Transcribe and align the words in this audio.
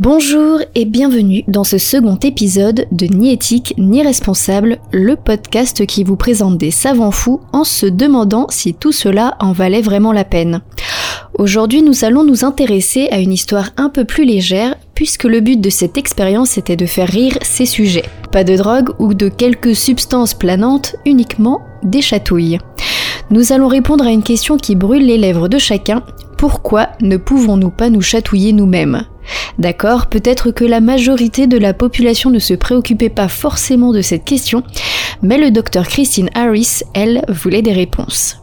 Bonjour 0.00 0.60
et 0.76 0.84
bienvenue 0.84 1.42
dans 1.48 1.64
ce 1.64 1.76
second 1.76 2.20
épisode 2.22 2.86
de 2.92 3.06
Ni 3.06 3.32
éthique 3.32 3.74
ni 3.78 4.00
responsable, 4.00 4.78
le 4.92 5.16
podcast 5.16 5.86
qui 5.86 6.04
vous 6.04 6.14
présente 6.14 6.56
des 6.56 6.70
savants 6.70 7.10
fous 7.10 7.40
en 7.52 7.64
se 7.64 7.86
demandant 7.86 8.46
si 8.48 8.74
tout 8.74 8.92
cela 8.92 9.36
en 9.40 9.50
valait 9.50 9.80
vraiment 9.80 10.12
la 10.12 10.22
peine. 10.22 10.60
Aujourd'hui 11.36 11.82
nous 11.82 12.04
allons 12.04 12.22
nous 12.22 12.44
intéresser 12.44 13.08
à 13.10 13.18
une 13.18 13.32
histoire 13.32 13.70
un 13.76 13.88
peu 13.88 14.04
plus 14.04 14.24
légère 14.24 14.76
puisque 14.94 15.24
le 15.24 15.40
but 15.40 15.60
de 15.60 15.68
cette 15.68 15.98
expérience 15.98 16.58
était 16.58 16.76
de 16.76 16.86
faire 16.86 17.08
rire 17.08 17.36
ces 17.42 17.66
sujets. 17.66 18.08
Pas 18.30 18.44
de 18.44 18.54
drogue 18.54 18.90
ou 19.00 19.14
de 19.14 19.28
quelques 19.28 19.74
substances 19.74 20.32
planantes, 20.32 20.94
uniquement 21.06 21.62
des 21.82 22.02
chatouilles. 22.02 22.60
Nous 23.30 23.52
allons 23.52 23.66
répondre 23.66 24.06
à 24.06 24.12
une 24.12 24.22
question 24.22 24.58
qui 24.58 24.76
brûle 24.76 25.06
les 25.06 25.18
lèvres 25.18 25.48
de 25.48 25.58
chacun. 25.58 26.04
Pourquoi 26.36 26.90
ne 27.00 27.16
pouvons-nous 27.16 27.70
pas 27.70 27.90
nous 27.90 28.00
chatouiller 28.00 28.52
nous-mêmes? 28.52 29.02
D'accord, 29.58 30.06
peut-être 30.06 30.50
que 30.50 30.64
la 30.64 30.80
majorité 30.80 31.46
de 31.46 31.58
la 31.58 31.74
population 31.74 32.30
ne 32.30 32.38
se 32.38 32.54
préoccupait 32.54 33.08
pas 33.08 33.28
forcément 33.28 33.92
de 33.92 34.02
cette 34.02 34.24
question, 34.24 34.62
mais 35.22 35.38
le 35.38 35.50
docteur 35.50 35.86
Christine 35.86 36.30
Harris, 36.34 36.82
elle, 36.94 37.24
voulait 37.28 37.62
des 37.62 37.72
réponses. 37.72 38.38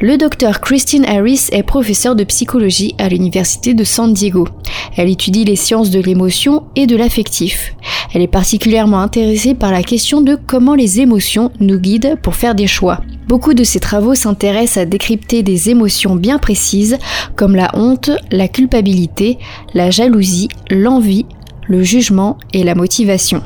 Le 0.00 0.16
docteur 0.16 0.60
Christine 0.60 1.04
Harris 1.04 1.46
est 1.52 1.62
professeure 1.62 2.16
de 2.16 2.24
psychologie 2.24 2.94
à 2.98 3.08
l'université 3.08 3.74
de 3.74 3.84
San 3.84 4.12
Diego. 4.12 4.48
Elle 4.96 5.08
étudie 5.08 5.44
les 5.44 5.56
sciences 5.56 5.90
de 5.90 6.00
l'émotion 6.00 6.64
et 6.74 6.86
de 6.86 6.96
l'affectif. 6.96 7.74
Elle 8.12 8.22
est 8.22 8.26
particulièrement 8.26 9.00
intéressée 9.00 9.54
par 9.54 9.70
la 9.70 9.82
question 9.82 10.20
de 10.20 10.36
comment 10.46 10.74
les 10.74 11.00
émotions 11.00 11.52
nous 11.60 11.78
guident 11.78 12.16
pour 12.20 12.34
faire 12.34 12.56
des 12.56 12.66
choix. 12.66 13.00
Beaucoup 13.28 13.54
de 13.54 13.64
ses 13.64 13.80
travaux 13.80 14.14
s'intéressent 14.14 14.82
à 14.82 14.84
décrypter 14.84 15.42
des 15.42 15.70
émotions 15.70 16.16
bien 16.16 16.38
précises 16.38 16.98
comme 17.36 17.54
la 17.54 17.70
honte, 17.74 18.10
la 18.32 18.48
culpabilité, 18.48 19.38
la 19.74 19.90
jalousie, 19.90 20.48
l'envie, 20.70 21.26
le 21.68 21.82
jugement 21.82 22.36
et 22.52 22.64
la 22.64 22.74
motivation. 22.74 23.42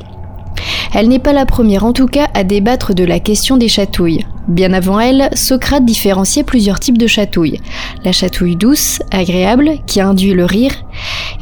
Elle 0.93 1.07
n'est 1.07 1.19
pas 1.19 1.33
la 1.33 1.45
première 1.45 1.85
en 1.85 1.93
tout 1.93 2.07
cas 2.07 2.27
à 2.33 2.43
débattre 2.43 2.95
de 2.95 3.03
la 3.03 3.19
question 3.19 3.57
des 3.57 3.67
chatouilles. 3.67 4.25
Bien 4.49 4.73
avant 4.73 4.99
elle, 4.99 5.29
Socrate 5.35 5.85
différenciait 5.85 6.43
plusieurs 6.43 6.79
types 6.79 6.97
de 6.97 7.05
chatouilles. 7.05 7.61
La 8.03 8.11
chatouille 8.11 8.55
douce, 8.55 8.99
agréable, 9.11 9.73
qui 9.85 10.01
induit 10.01 10.33
le 10.33 10.43
rire, 10.43 10.73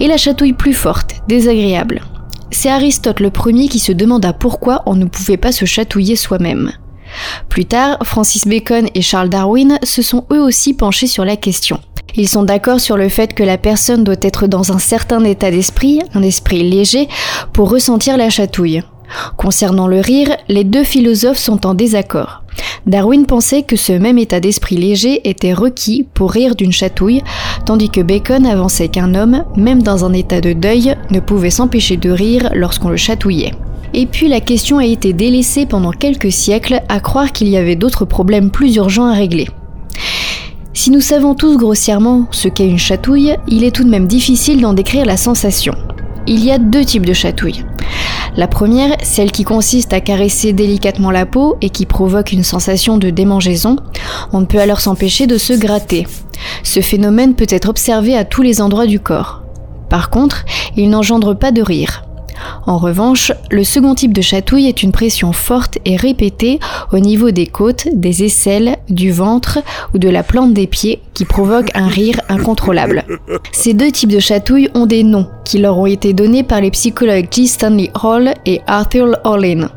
et 0.02 0.08
la 0.08 0.18
chatouille 0.18 0.52
plus 0.52 0.74
forte, 0.74 1.16
désagréable. 1.26 2.02
C'est 2.52 2.70
Aristote 2.70 3.22
le 3.22 3.32
premier 3.32 3.70
qui 3.70 3.80
se 3.80 3.94
demanda 3.94 4.34
pourquoi 4.34 4.84
on 4.86 4.96
ne 4.96 5.06
pouvait 5.06 5.38
pas 5.38 5.54
se 5.54 5.64
chatouiller 5.64 6.18
soi-même. 6.18 6.74
Plus 7.48 7.66
tard, 7.66 7.98
Francis 8.04 8.46
Bacon 8.46 8.90
et 8.94 9.02
Charles 9.02 9.30
Darwin 9.30 9.80
se 9.84 10.02
sont 10.02 10.26
eux 10.34 10.42
aussi 10.42 10.74
penchés 10.74 11.08
sur 11.08 11.24
la 11.24 11.38
question. 11.38 11.80
Ils 12.16 12.28
sont 12.28 12.44
d'accord 12.44 12.82
sur 12.82 12.98
le 12.98 13.08
fait 13.08 13.34
que 13.34 13.44
la 13.44 13.58
personne 13.58 14.04
doit 14.04 14.16
être 14.22 14.48
dans 14.48 14.74
un 14.74 14.80
certain 14.80 15.24
état 15.24 15.52
d'esprit, 15.52 16.02
un 16.14 16.24
esprit 16.24 16.70
léger, 16.70 17.08
pour 17.54 17.70
ressentir 17.70 18.18
la 18.18 18.30
chatouille. 18.30 18.84
Concernant 19.36 19.88
le 19.88 20.00
rire, 20.00 20.36
les 20.50 20.64
deux 20.64 20.84
philosophes 20.84 21.38
sont 21.38 21.66
en 21.66 21.74
désaccord. 21.74 22.44
Darwin 22.86 23.26
pensait 23.26 23.64
que 23.64 23.76
ce 23.76 23.92
même 23.92 24.18
état 24.18 24.40
d'esprit 24.40 24.78
léger 24.78 25.28
était 25.30 25.54
requis 25.54 26.08
pour 26.14 26.32
rire 26.32 26.56
d'une 26.56 26.72
chatouille, 26.72 27.22
tandis 27.66 27.90
que 27.90 28.02
Bacon 28.02 28.46
avançait 28.46 28.88
qu'un 28.88 29.14
homme, 29.14 29.44
même 29.56 29.84
dans 29.84 30.06
un 30.06 30.14
état 30.14 30.42
de 30.42 30.54
deuil, 30.54 30.96
ne 31.12 31.20
pouvait 31.20 31.50
s'empêcher 31.50 31.98
de 31.98 32.10
rire 32.10 32.50
lorsqu'on 32.54 32.90
le 32.90 32.98
chatouillait. 32.98 33.54
Et 33.94 34.06
puis 34.06 34.28
la 34.28 34.42
question 34.42 34.78
a 34.78 34.86
été 34.86 35.14
délaissée 35.14 35.66
pendant 35.66 35.92
quelques 35.92 36.32
siècles 36.32 36.82
à 36.88 37.00
croire 37.00 37.32
qu'il 37.32 37.48
y 37.50 37.58
avait 37.58 37.76
d'autres 37.76 38.06
problèmes 38.06 38.52
plus 38.52 38.76
urgents 38.76 39.08
à 39.08 39.14
régler. 39.14 39.48
Si 40.74 40.92
nous 40.92 41.02
savons 41.02 41.36
tous 41.36 41.58
grossièrement 41.58 42.28
ce 42.32 42.48
qu'est 42.48 42.68
une 42.68 42.78
chatouille, 42.78 43.36
il 43.48 43.64
est 43.64 43.76
tout 43.76 43.84
de 43.84 43.90
même 43.90 44.08
difficile 44.08 44.62
d'en 44.62 44.74
décrire 44.74 45.06
la 45.06 45.18
sensation. 45.18 45.74
Il 46.28 46.44
y 46.44 46.52
a 46.52 46.58
deux 46.58 46.86
types 46.86 47.06
de 47.06 47.14
chatouilles. 47.14 47.66
La 48.38 48.48
première, 48.48 48.96
celle 49.02 49.32
qui 49.32 49.44
consiste 49.44 49.94
à 49.94 50.00
caresser 50.00 50.54
délicatement 50.54 51.10
la 51.10 51.26
peau 51.26 51.58
et 51.62 51.72
qui 51.72 51.88
provoque 51.88 52.32
une 52.32 52.44
sensation 52.44 53.00
de 53.00 53.10
démangeaison, 53.10 53.78
on 54.32 54.42
ne 54.42 54.46
peut 54.46 54.60
alors 54.60 54.80
s'empêcher 54.80 55.26
de 55.26 55.40
se 55.40 55.54
gratter. 55.54 56.06
Ce 56.62 56.82
phénomène 56.82 57.34
peut 57.34 57.48
être 57.50 57.68
observé 57.68 58.16
à 58.16 58.26
tous 58.26 58.44
les 58.44 58.62
endroits 58.62 58.86
du 58.86 59.00
corps. 59.00 59.42
Par 59.90 60.12
contre, 60.12 60.46
il 60.76 60.92
n'engendre 60.92 61.34
pas 61.34 61.52
de 61.52 61.64
rire. 61.64 62.07
En 62.66 62.78
revanche, 62.78 63.32
le 63.50 63.64
second 63.64 63.96
type 63.96 64.14
de 64.14 64.22
chatouille 64.22 64.68
est 64.68 64.84
une 64.84 64.92
pression 64.92 65.32
forte 65.32 65.78
et 65.86 65.96
répétée 65.96 66.60
au 66.92 67.00
niveau 67.00 67.32
des 67.32 67.48
côtes, 67.48 67.88
des 67.94 68.24
aisselles, 68.24 68.78
du 68.90 69.12
ventre 69.12 69.60
ou 69.94 69.98
de 69.98 70.10
la 70.10 70.24
plante 70.24 70.54
des 70.54 70.68
pieds 70.68 71.02
qui 71.14 71.26
provoque 71.26 71.72
un 71.76 71.88
rire 71.88 72.20
incontrôlable. 72.30 73.04
Ces 73.52 73.74
deux 73.74 73.92
types 73.92 74.12
de 74.12 74.20
chatouilles 74.20 74.70
ont 74.74 74.86
des 74.86 75.04
noms 75.04 75.28
qui 75.46 75.58
leur 75.60 75.78
ont 75.78 75.86
été 75.86 76.14
donnés 76.14 76.44
par 76.44 76.62
les 76.62 76.72
psychologues 76.72 77.28
G. 77.32 77.48
Stanley 77.48 77.92
Hall 78.04 78.34
et 78.46 78.62
Arthur 78.68 79.18
Orlin. 79.24 79.70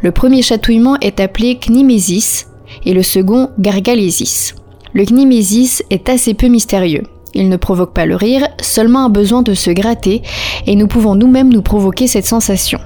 Le 0.00 0.10
premier 0.10 0.42
chatouillement 0.42 0.96
est 1.00 1.20
appelé 1.20 1.56
knimésis 1.56 2.46
et 2.84 2.94
le 2.94 3.02
second 3.02 3.50
gargalésis. 3.58 4.54
Le 4.92 5.04
knimésis 5.04 5.82
est 5.90 6.08
assez 6.08 6.34
peu 6.34 6.48
mystérieux. 6.48 7.04
Il 7.34 7.48
ne 7.48 7.56
provoque 7.56 7.94
pas 7.94 8.06
le 8.06 8.16
rire, 8.16 8.46
seulement 8.60 9.04
un 9.04 9.08
besoin 9.08 9.42
de 9.42 9.54
se 9.54 9.70
gratter, 9.70 10.22
et 10.66 10.76
nous 10.76 10.86
pouvons 10.86 11.14
nous-mêmes 11.14 11.52
nous 11.52 11.62
provoquer 11.62 12.06
cette 12.06 12.26
sensation. 12.26 12.78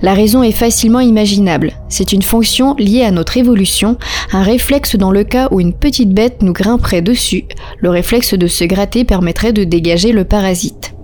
La 0.00 0.14
raison 0.14 0.42
est 0.42 0.52
facilement 0.52 1.00
imaginable. 1.00 1.72
C'est 1.88 2.12
une 2.12 2.22
fonction 2.22 2.74
liée 2.78 3.02
à 3.02 3.10
notre 3.10 3.36
évolution, 3.36 3.96
un 4.32 4.42
réflexe 4.42 4.96
dans 4.96 5.10
le 5.10 5.24
cas 5.24 5.48
où 5.50 5.60
une 5.60 5.72
petite 5.72 6.10
bête 6.10 6.42
nous 6.42 6.52
grimperait 6.52 7.02
dessus. 7.02 7.46
Le 7.80 7.90
réflexe 7.90 8.34
de 8.34 8.46
se 8.46 8.64
gratter 8.64 9.04
permettrait 9.04 9.52
de 9.52 9.64
dégager 9.64 10.12
le 10.12 10.24
parasite. 10.24 10.94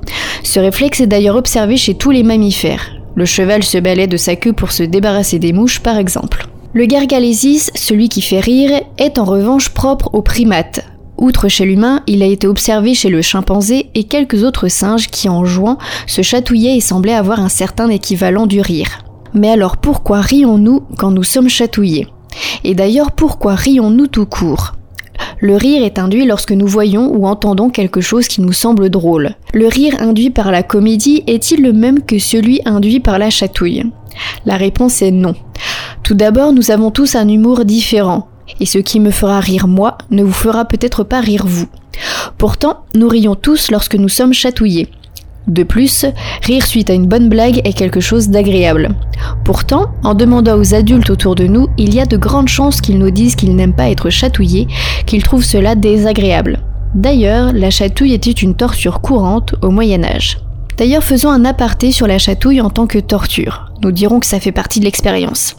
Ce 0.44 0.60
réflexe 0.60 1.00
est 1.00 1.06
d'ailleurs 1.06 1.36
observé 1.36 1.76
chez 1.76 1.94
tous 1.94 2.12
les 2.12 2.22
mammifères. 2.22 2.92
Le 3.16 3.24
cheval 3.24 3.62
se 3.62 3.78
balaie 3.78 4.06
de 4.06 4.16
sa 4.16 4.36
queue 4.36 4.52
pour 4.52 4.72
se 4.72 4.82
débarrasser 4.82 5.38
des 5.38 5.52
mouches 5.52 5.80
par 5.80 5.98
exemple. 5.98 6.46
Le 6.72 6.86
gargalésis, 6.86 7.70
celui 7.74 8.08
qui 8.08 8.20
fait 8.20 8.40
rire, 8.40 8.80
est 8.98 9.18
en 9.18 9.24
revanche 9.24 9.70
propre 9.70 10.10
aux 10.12 10.22
primates, 10.22 10.84
Outre 11.16 11.48
chez 11.48 11.64
l'humain, 11.64 12.02
il 12.06 12.22
a 12.22 12.26
été 12.26 12.46
observé 12.46 12.94
chez 12.94 13.08
le 13.08 13.22
chimpanzé 13.22 13.90
et 13.94 14.04
quelques 14.04 14.42
autres 14.42 14.68
singes 14.68 15.08
qui, 15.08 15.28
en 15.28 15.44
jouant, 15.44 15.78
se 16.06 16.22
chatouillaient 16.22 16.76
et 16.76 16.80
semblaient 16.80 17.14
avoir 17.14 17.40
un 17.40 17.48
certain 17.48 17.88
équivalent 17.88 18.46
du 18.46 18.60
rire. 18.60 19.04
Mais 19.32 19.50
alors 19.50 19.76
pourquoi 19.76 20.20
rions-nous 20.20 20.82
quand 20.98 21.10
nous 21.10 21.22
sommes 21.22 21.48
chatouillés? 21.48 22.08
Et 22.62 22.74
d'ailleurs 22.74 23.12
pourquoi 23.12 23.54
rions-nous 23.54 24.06
tout 24.06 24.26
court? 24.26 24.74
Le 25.40 25.56
rire 25.56 25.84
est 25.84 25.98
induit 25.98 26.26
lorsque 26.26 26.52
nous 26.52 26.66
voyons 26.66 27.12
ou 27.14 27.26
entendons 27.26 27.70
quelque 27.70 28.00
chose 28.00 28.28
qui 28.28 28.40
nous 28.40 28.52
semble 28.52 28.90
drôle. 28.90 29.34
Le 29.52 29.68
rire 29.68 29.96
induit 30.00 30.30
par 30.30 30.50
la 30.50 30.62
comédie 30.62 31.22
est-il 31.26 31.62
le 31.62 31.72
même 31.72 32.02
que 32.02 32.18
celui 32.18 32.60
induit 32.64 33.00
par 33.00 33.18
la 33.18 33.30
chatouille? 33.30 33.84
La 34.46 34.56
réponse 34.56 35.02
est 35.02 35.10
non. 35.10 35.34
Tout 36.02 36.14
d'abord, 36.14 36.52
nous 36.52 36.70
avons 36.70 36.90
tous 36.90 37.14
un 37.14 37.28
humour 37.28 37.64
différent. 37.64 38.28
Et 38.60 38.66
ce 38.66 38.78
qui 38.78 39.00
me 39.00 39.10
fera 39.10 39.40
rire 39.40 39.66
moi 39.66 39.98
ne 40.10 40.22
vous 40.22 40.32
fera 40.32 40.64
peut-être 40.64 41.04
pas 41.04 41.20
rire 41.20 41.44
vous. 41.46 41.68
Pourtant, 42.38 42.84
nous 42.94 43.08
rions 43.08 43.34
tous 43.34 43.70
lorsque 43.70 43.94
nous 43.94 44.08
sommes 44.08 44.32
chatouillés. 44.32 44.88
De 45.46 45.62
plus, 45.62 46.06
rire 46.42 46.66
suite 46.66 46.88
à 46.88 46.94
une 46.94 47.06
bonne 47.06 47.28
blague 47.28 47.60
est 47.64 47.74
quelque 47.74 48.00
chose 48.00 48.28
d'agréable. 48.28 48.94
Pourtant, 49.44 49.90
en 50.02 50.14
demandant 50.14 50.58
aux 50.58 50.74
adultes 50.74 51.10
autour 51.10 51.34
de 51.34 51.46
nous, 51.46 51.68
il 51.76 51.94
y 51.94 52.00
a 52.00 52.06
de 52.06 52.16
grandes 52.16 52.48
chances 52.48 52.80
qu'ils 52.80 52.98
nous 52.98 53.10
disent 53.10 53.36
qu'ils 53.36 53.54
n'aiment 53.54 53.74
pas 53.74 53.90
être 53.90 54.08
chatouillés, 54.08 54.68
qu'ils 55.04 55.22
trouvent 55.22 55.44
cela 55.44 55.74
désagréable. 55.74 56.60
D'ailleurs, 56.94 57.52
la 57.52 57.70
chatouille 57.70 58.14
était 58.14 58.30
une 58.30 58.54
torture 58.54 59.00
courante 59.00 59.54
au 59.62 59.70
Moyen 59.70 60.02
Âge. 60.04 60.38
D'ailleurs, 60.78 61.04
faisons 61.04 61.30
un 61.30 61.44
aparté 61.44 61.92
sur 61.92 62.06
la 62.06 62.18
chatouille 62.18 62.60
en 62.60 62.70
tant 62.70 62.86
que 62.86 62.98
torture. 62.98 63.66
Nous 63.82 63.92
dirons 63.92 64.20
que 64.20 64.26
ça 64.26 64.40
fait 64.40 64.52
partie 64.52 64.80
de 64.80 64.84
l'expérience. 64.84 65.56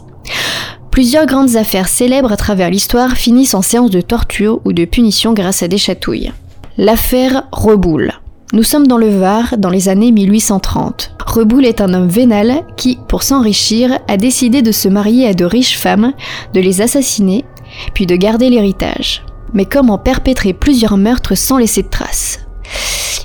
Plusieurs 0.96 1.26
grandes 1.26 1.56
affaires 1.56 1.88
célèbres 1.88 2.32
à 2.32 2.38
travers 2.38 2.70
l'histoire 2.70 3.18
finissent 3.18 3.52
en 3.52 3.60
séance 3.60 3.90
de 3.90 4.00
torture 4.00 4.62
ou 4.64 4.72
de 4.72 4.86
punition 4.86 5.34
grâce 5.34 5.62
à 5.62 5.68
des 5.68 5.76
chatouilles. 5.76 6.32
L'affaire 6.78 7.42
Reboul. 7.52 8.14
Nous 8.54 8.62
sommes 8.62 8.86
dans 8.86 8.96
le 8.96 9.10
Var 9.10 9.58
dans 9.58 9.68
les 9.68 9.90
années 9.90 10.10
1830. 10.10 11.14
Reboul 11.26 11.66
est 11.66 11.82
un 11.82 11.92
homme 11.92 12.08
vénal 12.08 12.64
qui, 12.78 12.98
pour 13.08 13.24
s'enrichir, 13.24 13.98
a 14.08 14.16
décidé 14.16 14.62
de 14.62 14.72
se 14.72 14.88
marier 14.88 15.28
à 15.28 15.34
de 15.34 15.44
riches 15.44 15.76
femmes, 15.76 16.14
de 16.54 16.60
les 16.60 16.80
assassiner, 16.80 17.44
puis 17.92 18.06
de 18.06 18.16
garder 18.16 18.48
l'héritage. 18.48 19.22
Mais 19.52 19.66
comment 19.66 19.98
perpétrer 19.98 20.54
plusieurs 20.54 20.96
meurtres 20.96 21.36
sans 21.36 21.58
laisser 21.58 21.82
de 21.82 21.90
traces? 21.90 22.40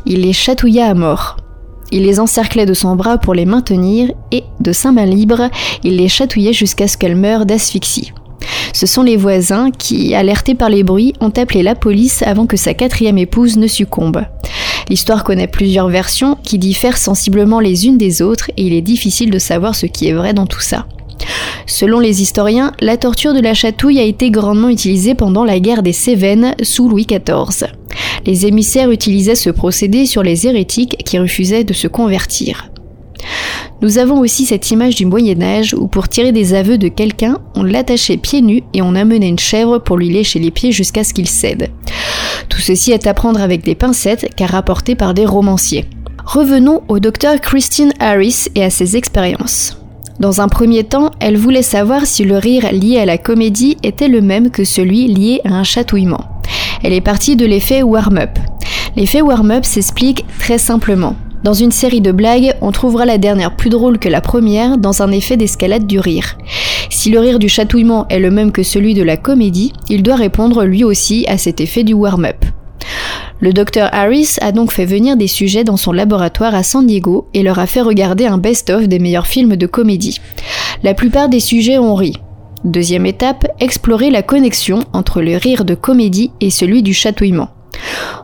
Il 0.05 0.23
les 0.23 0.33
chatouilla 0.33 0.89
à 0.89 0.93
mort. 0.93 1.37
Il 1.91 2.03
les 2.03 2.19
encerclait 2.19 2.65
de 2.65 2.73
son 2.73 2.95
bras 2.95 3.17
pour 3.17 3.33
les 3.33 3.45
maintenir 3.45 4.11
et, 4.31 4.43
de 4.59 4.71
sa 4.71 4.91
main 4.91 5.05
libre, 5.05 5.49
il 5.83 5.97
les 5.97 6.07
chatouillait 6.07 6.53
jusqu'à 6.53 6.87
ce 6.87 6.97
qu'elles 6.97 7.15
meurent 7.15 7.45
d'asphyxie. 7.45 8.13
Ce 8.73 8.87
sont 8.87 9.03
les 9.03 9.17
voisins 9.17 9.71
qui, 9.71 10.15
alertés 10.15 10.55
par 10.55 10.69
les 10.69 10.83
bruits, 10.83 11.13
ont 11.19 11.29
appelé 11.29 11.63
la 11.63 11.75
police 11.75 12.23
avant 12.23 12.45
que 12.45 12.57
sa 12.57 12.73
quatrième 12.73 13.17
épouse 13.17 13.57
ne 13.57 13.67
succombe. 13.67 14.23
L'histoire 14.89 15.23
connaît 15.23 15.47
plusieurs 15.47 15.89
versions 15.89 16.37
qui 16.41 16.57
diffèrent 16.57 16.97
sensiblement 16.97 17.59
les 17.59 17.87
unes 17.87 17.97
des 17.97 18.21
autres 18.21 18.51
et 18.57 18.63
il 18.63 18.73
est 18.73 18.81
difficile 18.81 19.29
de 19.29 19.39
savoir 19.39 19.75
ce 19.75 19.85
qui 19.85 20.07
est 20.07 20.13
vrai 20.13 20.33
dans 20.33 20.47
tout 20.47 20.61
ça. 20.61 20.85
Selon 21.65 21.99
les 21.99 22.21
historiens, 22.21 22.73
la 22.79 22.97
torture 22.97 23.33
de 23.33 23.39
la 23.39 23.53
chatouille 23.53 23.99
a 23.99 24.03
été 24.03 24.29
grandement 24.29 24.69
utilisée 24.69 25.15
pendant 25.15 25.45
la 25.45 25.59
guerre 25.59 25.83
des 25.83 25.93
Cévennes 25.93 26.55
sous 26.63 26.89
Louis 26.89 27.05
XIV. 27.05 27.67
Les 28.25 28.45
émissaires 28.45 28.91
utilisaient 28.91 29.35
ce 29.35 29.49
procédé 29.49 30.05
sur 30.05 30.23
les 30.23 30.47
hérétiques 30.47 30.97
qui 31.05 31.17
refusaient 31.17 31.63
de 31.63 31.73
se 31.73 31.87
convertir. 31.87 32.71
Nous 33.81 33.97
avons 33.97 34.19
aussi 34.19 34.45
cette 34.45 34.69
image 34.69 34.95
du 34.95 35.07
Moyen 35.07 35.41
Âge 35.41 35.73
où 35.73 35.87
pour 35.87 36.07
tirer 36.07 36.31
des 36.31 36.53
aveux 36.53 36.77
de 36.77 36.87
quelqu'un, 36.87 37.39
on 37.55 37.63
l'attachait 37.63 38.17
pieds 38.17 38.41
nus 38.41 38.63
et 38.73 38.81
on 38.83 38.93
amenait 38.93 39.27
une 39.27 39.39
chèvre 39.39 39.79
pour 39.79 39.97
lui 39.97 40.09
lécher 40.09 40.37
les 40.37 40.51
pieds 40.51 40.71
jusqu'à 40.71 41.03
ce 41.03 41.13
qu'il 41.13 41.27
cède. 41.27 41.71
Tout 42.47 42.61
ceci 42.61 42.91
est 42.91 43.07
à 43.07 43.15
prendre 43.15 43.41
avec 43.41 43.63
des 43.63 43.75
pincettes 43.75 44.27
car 44.35 44.49
rapporté 44.49 44.95
par 44.95 45.15
des 45.15 45.25
romanciers. 45.25 45.85
Revenons 46.25 46.81
au 46.89 46.99
docteur 46.99 47.41
Christine 47.41 47.93
Harris 47.99 48.47
et 48.53 48.63
à 48.63 48.69
ses 48.69 48.97
expériences. 48.97 49.80
Dans 50.21 50.39
un 50.39 50.47
premier 50.47 50.83
temps, 50.83 51.09
elle 51.19 51.35
voulait 51.35 51.63
savoir 51.63 52.05
si 52.05 52.25
le 52.25 52.37
rire 52.37 52.71
lié 52.71 52.99
à 52.99 53.05
la 53.07 53.17
comédie 53.17 53.77
était 53.81 54.07
le 54.07 54.21
même 54.21 54.51
que 54.51 54.63
celui 54.63 55.07
lié 55.07 55.41
à 55.45 55.55
un 55.55 55.63
chatouillement. 55.63 56.39
Elle 56.83 56.93
est 56.93 57.01
partie 57.01 57.35
de 57.35 57.47
l'effet 57.47 57.81
warm-up. 57.81 58.37
L'effet 58.95 59.23
warm-up 59.23 59.65
s'explique 59.65 60.23
très 60.37 60.59
simplement. 60.59 61.15
Dans 61.43 61.55
une 61.55 61.71
série 61.71 62.01
de 62.01 62.11
blagues, 62.11 62.53
on 62.61 62.71
trouvera 62.71 63.07
la 63.07 63.17
dernière 63.17 63.55
plus 63.55 63.71
drôle 63.71 63.97
que 63.97 64.09
la 64.09 64.21
première 64.21 64.77
dans 64.77 65.01
un 65.01 65.09
effet 65.09 65.37
d'escalade 65.37 65.87
du 65.87 65.97
rire. 65.97 66.37
Si 66.91 67.09
le 67.09 67.19
rire 67.19 67.39
du 67.39 67.49
chatouillement 67.49 68.07
est 68.09 68.19
le 68.19 68.29
même 68.29 68.51
que 68.51 68.61
celui 68.61 68.93
de 68.93 69.01
la 69.01 69.17
comédie, 69.17 69.73
il 69.89 70.03
doit 70.03 70.17
répondre 70.17 70.65
lui 70.65 70.83
aussi 70.83 71.25
à 71.27 71.39
cet 71.39 71.59
effet 71.61 71.83
du 71.83 71.93
warm-up. 71.93 72.45
Le 73.41 73.53
docteur 73.53 73.89
Harris 73.91 74.35
a 74.39 74.51
donc 74.51 74.71
fait 74.71 74.85
venir 74.85 75.17
des 75.17 75.25
sujets 75.25 75.63
dans 75.63 75.75
son 75.75 75.91
laboratoire 75.91 76.53
à 76.53 76.61
San 76.61 76.85
Diego 76.85 77.27
et 77.33 77.41
leur 77.41 77.57
a 77.57 77.65
fait 77.65 77.81
regarder 77.81 78.27
un 78.27 78.37
best-of 78.37 78.87
des 78.87 78.99
meilleurs 78.99 79.25
films 79.25 79.55
de 79.55 79.65
comédie. 79.65 80.21
La 80.83 80.93
plupart 80.93 81.27
des 81.27 81.39
sujets 81.39 81.79
ont 81.79 81.95
ri. 81.95 82.13
Deuxième 82.63 83.07
étape, 83.07 83.47
explorer 83.59 84.11
la 84.11 84.21
connexion 84.21 84.83
entre 84.93 85.23
le 85.23 85.37
rire 85.37 85.65
de 85.65 85.73
comédie 85.73 86.29
et 86.39 86.51
celui 86.51 86.83
du 86.83 86.93
chatouillement. 86.93 87.49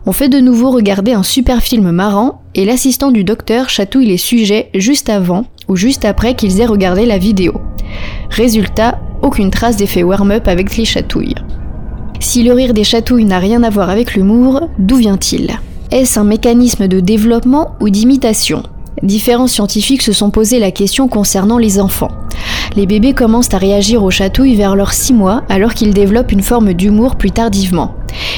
On 0.06 0.12
fait 0.12 0.30
de 0.30 0.40
nouveau 0.40 0.70
regarder 0.70 1.14
un 1.14 1.24
super 1.24 1.64
film 1.64 1.90
marrant 1.90 2.44
et 2.54 2.64
l'assistant 2.64 3.10
du 3.10 3.24
docteur 3.24 3.70
chatouille 3.70 4.06
les 4.06 4.18
sujets 4.18 4.70
juste 4.76 5.10
avant 5.10 5.46
ou 5.68 5.76
juste 5.76 6.06
après 6.06 6.36
qu'ils 6.36 6.62
aient 6.62 6.68
regardé 6.68 7.08
la 7.08 7.18
vidéo. 7.18 7.60
Résultat, 8.30 9.00
aucune 9.24 9.50
trace 9.50 9.78
d'effet 9.78 10.04
warm-up 10.04 10.48
avec 10.48 10.78
les 10.78 10.86
chatouilles. 10.86 11.34
Si 12.20 12.44
le 12.44 12.54
rire 12.54 12.74
des 12.74 12.84
chatouilles 12.84 13.26
n'a 13.26 13.40
rien 13.40 13.64
à 13.64 13.70
voir 13.70 13.90
avec 13.90 14.16
l'humour, 14.16 14.70
d'où 14.80 14.96
vient-il? 14.96 15.60
Est-ce 15.92 16.20
un 16.20 16.24
mécanisme 16.24 16.88
de 16.88 17.00
développement 17.00 17.76
ou 17.80 17.90
d'imitation? 17.90 18.64
Différents 19.04 19.48
scientifiques 19.48 20.02
se 20.02 20.12
sont 20.12 20.32
posé 20.32 20.60
la 20.60 20.72
question 20.72 21.08
concernant 21.08 21.60
les 21.60 21.80
enfants. 21.80 22.12
Les 22.76 22.86
bébés 22.86 23.14
commencent 23.14 23.54
à 23.54 23.58
réagir 23.58 24.04
aux 24.04 24.10
chatouilles 24.10 24.56
vers 24.56 24.76
leurs 24.76 24.94
6 24.94 25.14
mois 25.14 25.44
alors 25.50 25.74
qu'ils 25.74 25.94
développent 25.94 26.32
une 26.32 26.42
forme 26.42 26.74
d'humour 26.74 27.16
plus 27.16 27.32
tardivement. 27.32 27.96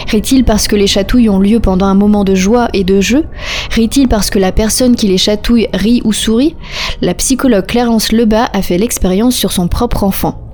Rit-il 0.08 0.44
parce 0.44 0.68
que 0.68 0.76
les 0.76 0.88
chatouilles 0.88 1.30
ont 1.30 1.40
lieu 1.40 1.60
pendant 1.60 1.86
un 1.86 1.96
moment 1.96 2.24
de 2.24 2.36
joie 2.36 2.68
et 2.74 2.84
de 2.84 3.00
jeu? 3.00 3.24
Rit-il 3.72 4.08
parce 4.08 4.30
que 4.30 4.40
la 4.40 4.52
personne 4.52 4.96
qui 4.96 5.08
les 5.08 5.18
chatouille 5.18 5.68
rit 5.74 6.02
ou 6.04 6.14
sourit? 6.14 6.56
La 7.02 7.14
psychologue 7.14 7.66
Clarence 7.66 8.12
Lebas 8.12 8.50
a 8.54 8.62
fait 8.62 8.78
l'expérience 8.78 9.36
sur 9.36 9.52
son 9.52 9.68
propre 9.68 10.04
enfant. 10.04 10.49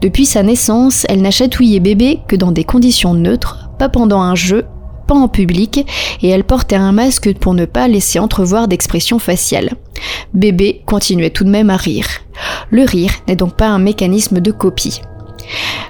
Depuis 0.00 0.26
sa 0.26 0.42
naissance, 0.42 1.06
elle 1.08 1.22
n'a 1.22 1.30
chatouillé 1.30 1.80
bébé 1.80 2.20
que 2.28 2.36
dans 2.36 2.52
des 2.52 2.64
conditions 2.64 3.14
neutres, 3.14 3.70
pas 3.78 3.88
pendant 3.88 4.20
un 4.20 4.34
jeu, 4.34 4.66
pas 5.06 5.14
en 5.14 5.28
public, 5.28 5.86
et 6.22 6.28
elle 6.28 6.44
portait 6.44 6.76
un 6.76 6.92
masque 6.92 7.32
pour 7.38 7.54
ne 7.54 7.64
pas 7.64 7.88
laisser 7.88 8.18
entrevoir 8.18 8.68
d'expression 8.68 9.18
faciale. 9.18 9.74
Bébé 10.32 10.82
continuait 10.86 11.30
tout 11.30 11.44
de 11.44 11.50
même 11.50 11.70
à 11.70 11.76
rire. 11.76 12.06
Le 12.70 12.82
rire 12.82 13.12
n'est 13.28 13.36
donc 13.36 13.54
pas 13.56 13.68
un 13.68 13.78
mécanisme 13.78 14.40
de 14.40 14.50
copie. 14.50 15.00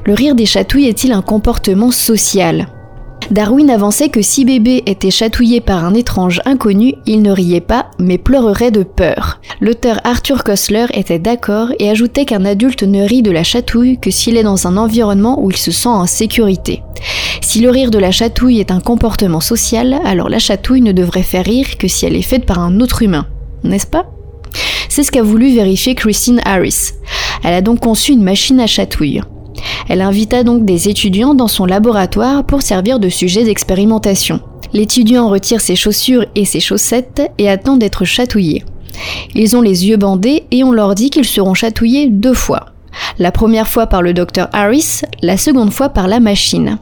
Le 0.05 0.15
rire 0.15 0.35
des 0.35 0.47
chatouilles 0.47 0.89
est-il 0.89 1.13
un 1.13 1.23
comportement 1.23 1.91
social? 1.91 2.69
Darwin 3.31 3.71
avançait 3.71 4.11
que 4.11 4.23
si 4.23 4.45
bébé 4.45 4.83
était 4.87 5.11
chatouillé 5.11 5.61
par 5.61 5.85
un 5.85 5.95
étrange 5.95 6.41
inconnu, 6.45 6.95
il 7.07 7.23
ne 7.23 7.31
riait 7.31 7.61
pas, 7.61 7.91
mais 7.99 8.19
pleurerait 8.19 8.71
de 8.71 8.83
peur. 8.83 9.41
L'auteur 9.61 10.01
Arthur 10.05 10.45
Koestler 10.45 10.87
était 10.93 11.19
d'accord 11.19 11.69
et 11.79 11.89
ajoutait 11.89 12.27
qu'un 12.27 12.45
adulte 12.45 12.83
ne 12.83 13.03
rit 13.03 13.23
de 13.23 13.31
la 13.31 13.43
chatouille 13.43 13.99
que 13.99 14.11
s'il 14.11 14.37
est 14.37 14.43
dans 14.43 14.67
un 14.67 14.77
environnement 14.77 15.43
où 15.43 15.51
il 15.51 15.57
se 15.57 15.71
sent 15.71 15.89
en 15.89 16.07
sécurité. 16.07 16.83
Si 17.41 17.61
le 17.61 17.71
rire 17.71 17.91
de 17.91 17.99
la 17.99 18.11
chatouille 18.11 18.61
est 18.61 18.71
un 18.71 18.81
comportement 18.81 19.41
social, 19.41 19.99
alors 20.05 20.29
la 20.29 20.39
chatouille 20.39 20.83
ne 20.83 20.93
devrait 20.93 21.23
faire 21.23 21.45
rire 21.45 21.79
que 21.79 21.89
si 21.89 22.07
elle 22.07 22.17
est 22.17 22.23
faite 22.23 22.47
par 22.47 22.59
un 22.59 22.81
autre 22.81 23.03
humain, 23.03 23.27
n'est-ce 23.63 23.87
pas? 23.87 24.07
C'est 24.89 25.03
ce 25.03 25.11
qu'a 25.11 25.23
voulu 25.23 25.55
vérifier 25.55 25.95
Christine 25.95 26.41
Harris. 26.45 26.93
Elle 27.43 27.55
a 27.55 27.63
donc 27.63 27.81
conçu 27.81 28.13
une 28.13 28.23
machine 28.23 28.61
à 28.61 28.67
chatouille. 28.67 29.23
Elle 29.89 30.03
invita 30.03 30.45
donc 30.45 30.65
des 30.65 30.89
étudiants 30.89 31.35
dans 31.35 31.49
son 31.49 31.67
laboratoire 31.67 32.45
pour 32.45 32.63
servir 32.63 32.99
de 32.99 33.09
sujet 33.09 33.45
d'expérimentation. 33.45 34.41
L'étudiant 34.73 35.29
retire 35.29 35.61
ses 35.61 35.77
chaussures 35.77 36.27
et 36.35 36.45
ses 36.45 36.61
chaussettes 36.61 37.23
et 37.39 37.49
attend 37.49 37.77
d'être 37.77 38.05
chatouillé. 38.05 38.65
Ils 39.35 39.57
ont 39.57 39.61
les 39.61 39.87
yeux 39.87 39.97
bandés 39.97 40.45
et 40.51 40.65
on 40.65 40.73
leur 40.73 40.95
dit 40.95 41.11
qu'ils 41.11 41.25
seront 41.25 41.55
chatouillés 41.55 42.09
deux 42.09 42.35
fois. 42.35 42.67
La 43.19 43.33
première 43.33 43.69
fois 43.69 43.87
par 43.87 44.03
le 44.03 44.15
docteur 44.15 44.49
Harris, 44.53 45.03
la 45.23 45.37
seconde 45.37 45.73
fois 45.73 45.89
par 45.89 46.09
la 46.09 46.21
machine. 46.21 46.79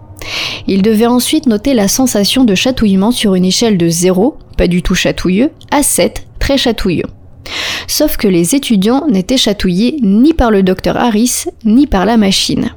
Ils 0.67 0.83
devaient 0.83 1.07
ensuite 1.07 1.47
noter 1.47 1.75
la 1.75 1.89
sensation 1.89 2.45
de 2.45 2.55
chatouillement 2.55 3.11
sur 3.11 3.35
une 3.35 3.45
échelle 3.45 3.77
de 3.77 3.89
0, 3.89 4.37
pas 4.57 4.69
du 4.69 4.83
tout 4.83 4.95
chatouilleux, 4.95 5.51
à 5.71 5.83
7, 5.83 6.27
très 6.39 6.57
chatouilleux. 6.57 7.07
Sauf 7.87 8.17
que 8.17 8.29
les 8.29 8.55
étudiants 8.55 9.07
n'étaient 9.09 9.37
chatouillés 9.37 9.97
ni 10.03 10.33
par 10.35 10.51
le 10.51 10.63
docteur 10.63 10.97
Harris, 10.97 11.45
ni 11.65 11.87
par 11.87 12.07
la 12.07 12.17
machine. 12.17 12.71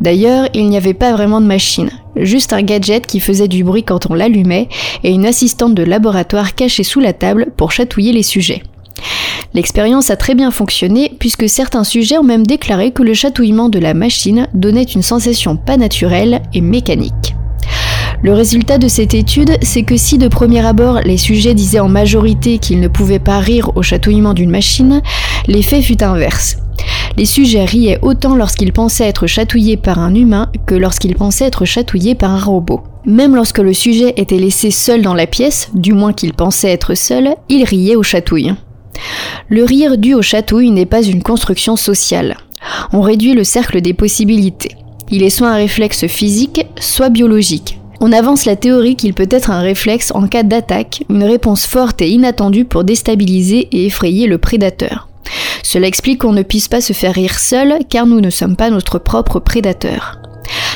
D'ailleurs, 0.00 0.48
il 0.54 0.68
n'y 0.68 0.76
avait 0.76 0.94
pas 0.94 1.12
vraiment 1.12 1.40
de 1.40 1.46
machine, 1.46 1.90
juste 2.16 2.52
un 2.52 2.62
gadget 2.62 3.06
qui 3.06 3.20
faisait 3.20 3.48
du 3.48 3.64
bruit 3.64 3.84
quand 3.84 4.10
on 4.10 4.14
l'allumait 4.14 4.68
et 5.04 5.10
une 5.10 5.26
assistante 5.26 5.74
de 5.74 5.82
laboratoire 5.82 6.54
cachée 6.54 6.82
sous 6.82 7.00
la 7.00 7.12
table 7.12 7.52
pour 7.56 7.70
chatouiller 7.70 8.12
les 8.12 8.22
sujets. 8.22 8.62
L'expérience 9.54 10.10
a 10.10 10.16
très 10.16 10.34
bien 10.34 10.50
fonctionné 10.50 11.12
puisque 11.18 11.48
certains 11.48 11.84
sujets 11.84 12.18
ont 12.18 12.24
même 12.24 12.46
déclaré 12.46 12.90
que 12.90 13.02
le 13.02 13.14
chatouillement 13.14 13.68
de 13.68 13.78
la 13.78 13.94
machine 13.94 14.48
donnait 14.54 14.82
une 14.82 15.02
sensation 15.02 15.56
pas 15.56 15.76
naturelle 15.76 16.42
et 16.54 16.60
mécanique. 16.60 17.34
Le 18.20 18.34
résultat 18.34 18.78
de 18.78 18.88
cette 18.88 19.14
étude, 19.14 19.56
c'est 19.62 19.82
que 19.82 19.96
si 19.96 20.18
de 20.18 20.28
premier 20.28 20.64
abord 20.64 21.00
les 21.04 21.16
sujets 21.16 21.54
disaient 21.54 21.80
en 21.80 21.88
majorité 21.88 22.58
qu'ils 22.58 22.80
ne 22.80 22.88
pouvaient 22.88 23.18
pas 23.18 23.38
rire 23.38 23.70
au 23.74 23.82
chatouillement 23.82 24.34
d'une 24.34 24.50
machine, 24.50 25.02
l'effet 25.46 25.82
fut 25.82 26.02
inverse. 26.02 26.58
Les 27.16 27.26
sujets 27.26 27.64
riaient 27.64 27.98
autant 28.02 28.34
lorsqu'ils 28.34 28.72
pensaient 28.72 29.08
être 29.08 29.26
chatouillés 29.26 29.76
par 29.76 29.98
un 29.98 30.14
humain 30.14 30.50
que 30.66 30.74
lorsqu'ils 30.74 31.14
pensaient 31.14 31.46
être 31.46 31.64
chatouillés 31.64 32.14
par 32.14 32.30
un 32.30 32.40
robot. 32.40 32.82
Même 33.04 33.34
lorsque 33.34 33.58
le 33.58 33.72
sujet 33.72 34.14
était 34.16 34.38
laissé 34.38 34.70
seul 34.70 35.02
dans 35.02 35.14
la 35.14 35.26
pièce, 35.26 35.70
du 35.74 35.92
moins 35.92 36.12
qu'il 36.12 36.32
pensait 36.32 36.70
être 36.70 36.94
seul, 36.94 37.34
il 37.48 37.64
riait 37.64 37.96
aux 37.96 38.02
chatouilles. 38.02 38.54
Le 39.48 39.64
rire 39.64 39.98
dû 39.98 40.14
aux 40.14 40.22
chatouilles 40.22 40.70
n'est 40.70 40.86
pas 40.86 41.02
une 41.02 41.22
construction 41.22 41.76
sociale. 41.76 42.36
On 42.92 43.00
réduit 43.00 43.34
le 43.34 43.44
cercle 43.44 43.80
des 43.80 43.94
possibilités. 43.94 44.76
Il 45.10 45.22
est 45.22 45.30
soit 45.30 45.48
un 45.48 45.56
réflexe 45.56 46.06
physique, 46.06 46.66
soit 46.78 47.10
biologique. 47.10 47.81
On 48.04 48.10
avance 48.10 48.46
la 48.46 48.56
théorie 48.56 48.96
qu'il 48.96 49.14
peut 49.14 49.28
être 49.30 49.50
un 49.50 49.60
réflexe 49.60 50.10
en 50.12 50.26
cas 50.26 50.42
d'attaque, 50.42 51.04
une 51.08 51.22
réponse 51.22 51.66
forte 51.66 52.02
et 52.02 52.10
inattendue 52.10 52.64
pour 52.64 52.82
déstabiliser 52.82 53.68
et 53.70 53.86
effrayer 53.86 54.26
le 54.26 54.38
prédateur. 54.38 55.06
Cela 55.62 55.86
explique 55.86 56.22
qu'on 56.22 56.32
ne 56.32 56.42
puisse 56.42 56.66
pas 56.66 56.80
se 56.80 56.94
faire 56.94 57.14
rire 57.14 57.38
seul 57.38 57.78
car 57.88 58.06
nous 58.06 58.20
ne 58.20 58.28
sommes 58.28 58.56
pas 58.56 58.70
notre 58.70 58.98
propre 58.98 59.38
prédateur. 59.38 60.18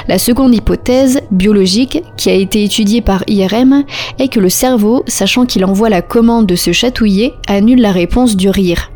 La 0.07 0.21
seconde 0.21 0.55
hypothèse, 0.55 1.21
biologique, 1.33 2.01
qui 2.17 2.31
a 2.31 2.35
été 2.35 2.63
étudiée 2.63 3.01
par 3.01 3.25
IRM, 3.27 3.83
est 4.21 4.29
que 4.29 4.39
le 4.39 4.49
cerveau, 4.49 5.03
sachant 5.09 5.47
qu'il 5.47 5.65
envoie 5.65 5.89
la 5.91 6.03
commande 6.03 6.47
de 6.47 6.55
se 6.55 6.71
chatouiller, 6.71 7.35
annule 7.49 7.81
la 7.81 7.91
réponse 7.91 8.37
du 8.37 8.51
rire. 8.51 8.93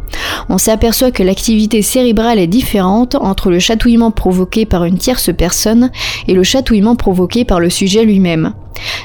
On 0.52 0.58
s'aperçoit 0.58 1.12
que 1.12 1.22
l'activité 1.22 1.80
cérébrale 1.80 2.40
est 2.40 2.48
différente 2.48 3.14
entre 3.14 3.50
le 3.50 3.60
chatouillement 3.60 4.10
provoqué 4.10 4.66
par 4.66 4.84
une 4.84 4.98
tierce 4.98 5.30
personne 5.32 5.92
et 6.26 6.34
le 6.34 6.42
chatouillement 6.42 6.96
provoqué 6.96 7.44
par 7.44 7.60
le 7.60 7.70
sujet 7.70 8.04
lui-même. 8.04 8.52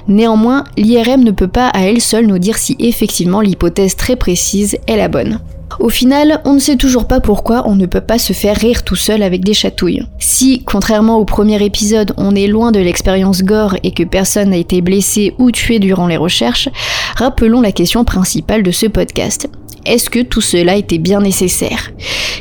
Néanmoins, 0.08 0.64
l'IRM 0.76 1.24
ne 1.24 1.30
peut 1.30 1.48
pas 1.48 1.68
à 1.68 1.82
elle 1.82 2.02
seule 2.02 2.26
nous 2.26 2.40
dire 2.40 2.58
si 2.58 2.76
effectivement 2.80 3.42
l'hypothèse 3.42 3.96
très 3.96 4.16
précise 4.16 4.80
est 4.88 4.98
la 4.98 5.08
bonne. 5.08 5.40
Au 5.80 5.90
final, 5.90 6.42
on 6.46 6.54
ne 6.54 6.60
sait 6.60 6.78
toujours 6.78 7.06
pas 7.06 7.20
pourquoi 7.20 7.68
on 7.68 7.76
ne 7.76 7.86
peut 7.86 8.02
pas 8.02 8.18
se 8.18 8.34
faire 8.34 8.58
rire 8.58 8.84
tout 8.84 8.96
seul 8.96 9.22
avec 9.22 9.44
des 9.44 9.54
chatouilles. 9.54 10.08
Si, 10.18 10.64
contrairement 10.64 11.18
au 11.18 11.26
premier 11.26 11.64
épisode, 11.64 12.14
on 12.18 12.34
est 12.34 12.48
loin 12.48 12.72
de 12.72 12.80
l'expérience 12.80 13.44
gore 13.44 13.76
et 13.84 13.92
que 13.92 14.04
personne 14.04 14.50
n'a 14.50 14.58
été 14.58 14.82
blessé 14.82 15.36
ou 15.38 15.52
tué 15.52 15.78
durant 15.78 16.08
les 16.08 16.18
recherches, 16.18 16.70
rappelons 17.16 17.62
la 17.62 17.72
question 17.72 18.04
principale 18.04 18.64
de 18.64 18.72
ce 18.72 18.88
podcast. 18.88 19.48
Est-ce 19.86 20.10
que 20.10 20.22
tout 20.22 20.42
cela 20.42 20.76
était 20.76 20.98
bien 20.98 21.20
nécessaire? 21.20 21.92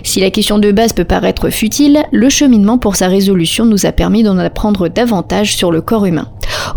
Si 0.02 0.20
la 0.20 0.30
question 0.30 0.58
de 0.58 0.72
base 0.72 0.92
peut 0.92 1.04
paraître 1.04 1.50
futile, 1.50 2.04
le 2.12 2.28
cheminement 2.28 2.78
pour 2.78 2.96
sa 2.96 3.08
résolution 3.08 3.64
nous 3.64 3.86
a 3.86 3.92
permis 3.92 4.22
d'en 4.22 4.38
apprendre 4.38 4.88
davantage 4.88 5.56
sur 5.56 5.70
le 5.70 5.80
corps 5.80 6.06
humain. 6.06 6.28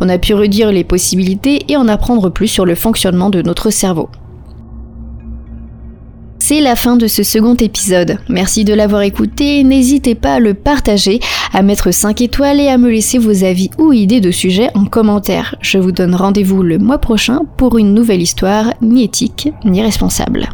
On 0.02 0.10
a 0.10 0.18
pu 0.18 0.34
redire 0.34 0.72
les 0.72 0.84
possibilités 0.84 1.66
et 1.70 1.78
en 1.78 1.88
apprendre 1.88 2.30
plus 2.30 2.48
sur 2.48 2.66
le 2.66 2.76
fonctionnement 2.76 3.30
de 3.30 3.42
notre 3.42 3.70
cerveau. 3.70 4.10
C'est 6.50 6.62
la 6.62 6.78
fin 6.78 6.96
de 6.96 7.08
ce 7.08 7.24
second 7.24 7.56
épisode. 7.56 8.20
Merci 8.30 8.64
de 8.64 8.74
l'avoir 8.74 9.02
écouté. 9.02 9.66
N'hésitez 9.66 10.16
pas 10.16 10.36
à 10.36 10.40
le 10.40 10.54
partager, 10.54 11.20
à 11.52 11.62
mettre 11.62 11.92
5 11.92 12.22
étoiles 12.22 12.62
et 12.62 12.70
à 12.70 12.78
me 12.78 12.90
laisser 12.90 13.18
vos 13.18 13.44
avis 13.44 13.70
ou 13.78 13.92
idées 13.92 14.22
de 14.22 14.32
sujets 14.32 14.70
en 14.74 14.86
commentaire. 14.86 15.56
Je 15.60 15.78
vous 15.78 15.92
donne 15.92 16.16
rendez-vous 16.16 16.64
le 16.64 16.78
mois 16.78 17.00
prochain 17.00 17.42
pour 17.58 17.78
une 17.78 17.94
nouvelle 17.94 18.22
histoire 18.22 18.74
ni 18.82 19.04
éthique 19.04 19.50
ni 19.66 19.82
responsable. 19.82 20.48